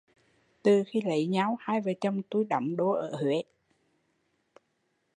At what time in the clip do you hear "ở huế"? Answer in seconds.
2.91-3.43